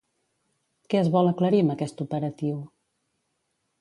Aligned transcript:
Què 0.93 0.99
es 1.01 1.09
vol 1.15 1.29
aclarir 1.33 1.61
amb 1.65 1.75
aquest 1.75 2.01
operatiu? 2.07 2.57